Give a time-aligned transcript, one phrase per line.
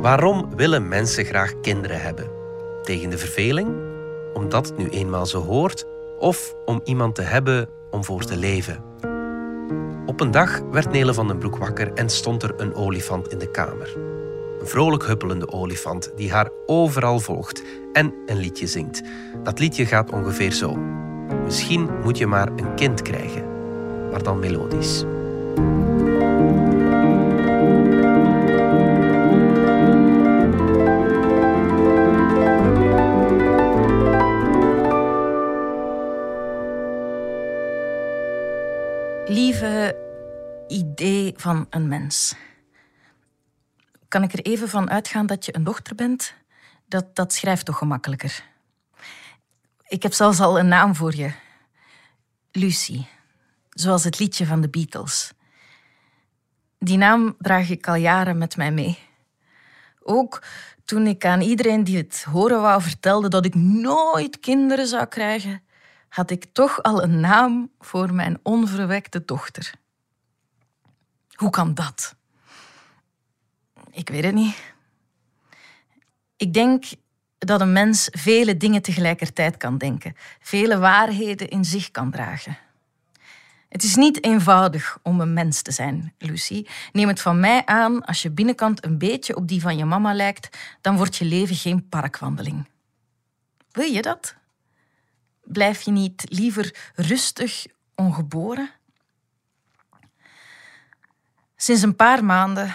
[0.00, 2.30] Waarom willen mensen graag kinderen hebben?
[2.82, 3.68] Tegen de verveling?
[4.34, 5.84] Omdat het nu eenmaal zo hoort?
[6.18, 8.82] Of om iemand te hebben om voor te leven?
[10.06, 13.38] Op een dag werd Nele van den Broek wakker en stond er een olifant in
[13.38, 13.96] de kamer.
[14.60, 17.62] Een vrolijk huppelende olifant die haar overal volgt
[17.92, 19.02] en een liedje zingt.
[19.42, 20.76] Dat liedje gaat ongeveer zo.
[21.44, 23.44] Misschien moet je maar een kind krijgen,
[24.10, 25.04] maar dan melodisch.
[39.30, 39.96] Lieve
[40.68, 42.34] idee van een mens.
[44.08, 46.34] Kan ik er even van uitgaan dat je een dochter bent?
[46.86, 48.44] Dat, dat schrijft toch gemakkelijker.
[49.86, 51.32] Ik heb zelfs al een naam voor je.
[52.52, 53.04] Lucy.
[53.70, 55.32] Zoals het liedje van de Beatles.
[56.78, 58.98] Die naam draag ik al jaren met mij mee.
[60.02, 60.42] Ook
[60.84, 65.62] toen ik aan iedereen die het horen wou vertelde dat ik nooit kinderen zou krijgen,
[66.10, 69.72] had ik toch al een naam voor mijn onverwekte dochter.
[71.34, 72.14] Hoe kan dat?
[73.90, 74.56] Ik weet het niet.
[76.36, 76.84] Ik denk
[77.38, 82.58] dat een mens vele dingen tegelijkertijd kan denken, vele waarheden in zich kan dragen.
[83.68, 86.66] Het is niet eenvoudig om een mens te zijn, Lucy.
[86.92, 90.14] Neem het van mij aan, als je binnenkant een beetje op die van je mama
[90.14, 92.68] lijkt, dan wordt je leven geen parkwandeling.
[93.70, 94.38] Wil je dat?
[95.52, 98.70] Blijf je niet liever rustig ongeboren?
[101.56, 102.74] Sinds een paar maanden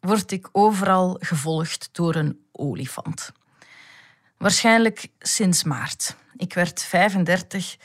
[0.00, 3.32] word ik overal gevolgd door een olifant.
[4.36, 6.16] Waarschijnlijk sinds maart.
[6.36, 7.76] Ik werd 35,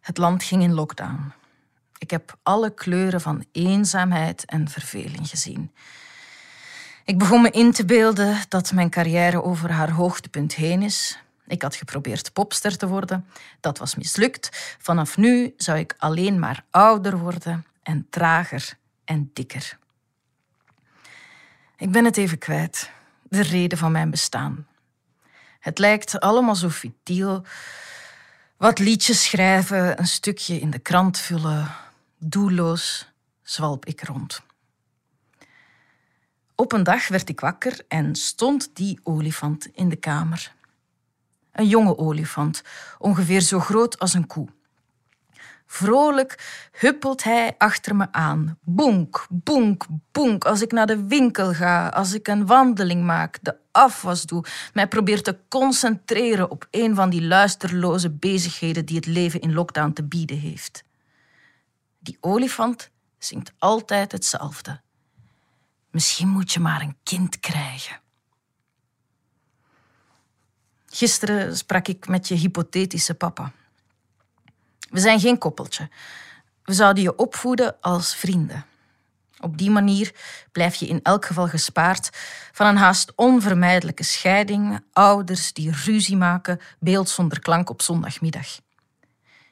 [0.00, 1.32] het land ging in lockdown.
[1.98, 5.72] Ik heb alle kleuren van eenzaamheid en verveling gezien.
[7.04, 11.18] Ik begon me in te beelden dat mijn carrière over haar hoogtepunt heen is.
[11.46, 13.26] Ik had geprobeerd popster te worden.
[13.60, 14.76] Dat was mislukt.
[14.78, 19.78] Vanaf nu zou ik alleen maar ouder worden en trager en dikker.
[21.76, 22.90] Ik ben het even kwijt,
[23.22, 24.66] de reden van mijn bestaan.
[25.60, 27.44] Het lijkt allemaal zo futiel.
[28.56, 31.68] Wat liedjes schrijven, een stukje in de krant vullen.
[32.18, 34.42] Doelloos zwalp ik rond.
[36.54, 40.54] Op een dag werd ik wakker en stond die olifant in de kamer.
[41.56, 42.62] Een jonge olifant,
[42.98, 44.48] ongeveer zo groot als een koe.
[45.66, 48.58] Vrolijk huppelt hij achter me aan.
[48.60, 50.44] Boenk, boenk, boenk.
[50.44, 54.88] Als ik naar de winkel ga, als ik een wandeling maak, de afwas doe, mij
[54.88, 60.04] probeert te concentreren op een van die luisterloze bezigheden die het leven in lockdown te
[60.04, 60.84] bieden heeft.
[61.98, 64.80] Die olifant zingt altijd hetzelfde.
[65.90, 68.00] Misschien moet je maar een kind krijgen.
[70.86, 73.52] Gisteren sprak ik met je hypothetische papa.
[74.90, 75.88] We zijn geen koppeltje.
[76.62, 78.64] We zouden je opvoeden als vrienden.
[79.40, 80.14] Op die manier
[80.52, 82.10] blijf je in elk geval gespaard
[82.52, 88.46] van een haast onvermijdelijke scheiding, ouders die ruzie maken, beeld zonder klank op zondagmiddag.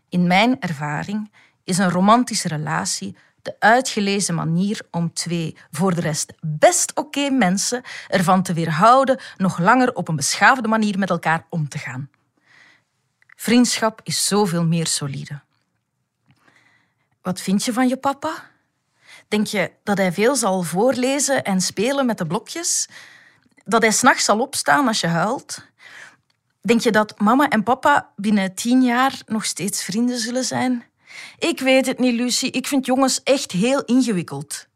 [0.08, 1.32] In mijn ervaring
[1.64, 7.82] is een romantische relatie de uitgelezen manier om twee voor de rest best oké mensen
[8.08, 12.10] ervan te weerhouden nog langer op een beschaafde manier met elkaar om te gaan.
[13.36, 15.40] Vriendschap is zoveel meer solide.
[17.22, 18.50] Wat vind je van je papa?
[19.28, 22.88] Denk je dat hij veel zal voorlezen en spelen met de blokjes?
[23.64, 25.66] Dat hij s'nachts zal opstaan als je huilt?
[26.60, 30.84] Denk je dat mama en papa binnen tien jaar nog steeds vrienden zullen zijn?
[31.38, 32.50] Ik weet het niet, Lucie.
[32.50, 34.66] Ik vind jongens echt heel ingewikkeld.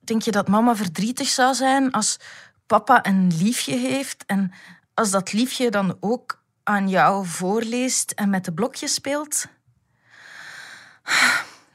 [0.00, 2.18] Denk je dat mama verdrietig zou zijn als
[2.66, 4.52] papa een liefje heeft en
[4.94, 9.46] als dat liefje dan ook aan jou voorleest en met de blokjes speelt?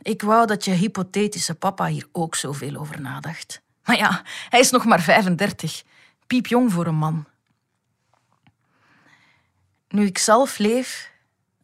[0.01, 3.61] Ik wou dat je hypothetische papa hier ook zoveel over nadacht.
[3.83, 5.83] Maar ja, hij is nog maar 35.
[6.27, 7.25] Piepjong voor een man.
[9.87, 11.11] Nu ik zelf leef,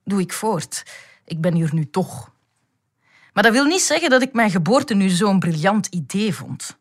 [0.06, 0.84] doe ik voort.
[1.26, 2.34] Ik ben hier nu toch.
[3.34, 6.78] Maar dat wil niet zeggen dat ik mijn geboorte nu zo'n briljant idee vond.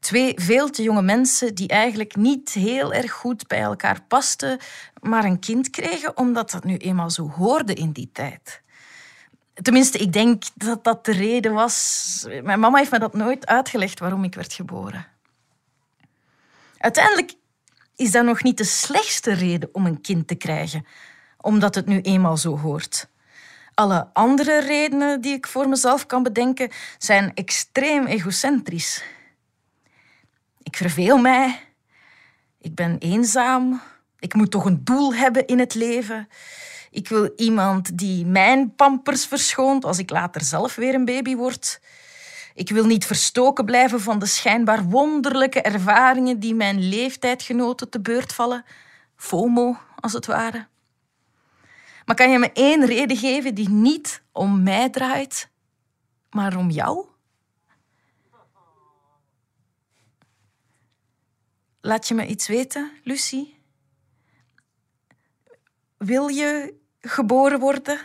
[0.00, 4.58] Twee veel te jonge mensen die eigenlijk niet heel erg goed bij elkaar pasten,
[5.00, 8.62] maar een kind kregen omdat dat nu eenmaal zo hoorde in die tijd.
[9.54, 12.26] Tenminste, ik denk dat dat de reden was.
[12.42, 15.06] Mijn mama heeft me dat nooit uitgelegd waarom ik werd geboren.
[16.78, 17.34] Uiteindelijk
[17.96, 20.86] is dat nog niet de slechtste reden om een kind te krijgen,
[21.40, 23.08] omdat het nu eenmaal zo hoort.
[23.74, 29.04] Alle andere redenen die ik voor mezelf kan bedenken zijn extreem egocentrisch.
[30.62, 31.60] Ik verveel mij.
[32.58, 33.80] Ik ben eenzaam.
[34.18, 36.28] Ik moet toch een doel hebben in het leven.
[36.90, 41.80] Ik wil iemand die mijn pampers verschoont als ik later zelf weer een baby word.
[42.54, 48.32] Ik wil niet verstoken blijven van de schijnbaar wonderlijke ervaringen die mijn leeftijdgenoten te beurt
[48.32, 48.64] vallen.
[49.16, 50.69] FOMO, als het ware.
[52.10, 55.50] Maar kan je me één reden geven die niet om mij draait,
[56.30, 57.06] maar om jou?
[61.80, 63.58] Laat je me iets weten, Lucie?
[65.98, 68.00] Wil je geboren worden?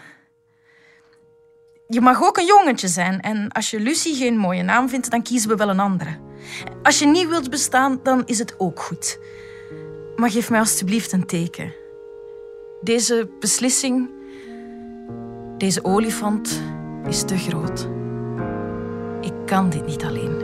[1.87, 5.23] Je mag ook een jongetje zijn en als je Lucie geen mooie naam vindt, dan
[5.23, 6.19] kiezen we wel een andere.
[6.83, 9.19] Als je niet wilt bestaan, dan is het ook goed.
[10.15, 11.84] Maar geef mij alstublieft een teken.
[12.85, 14.09] Deze beslissing,
[15.57, 16.61] deze olifant
[17.07, 17.87] is te groot.
[19.21, 20.41] Ik kan dit niet alleen.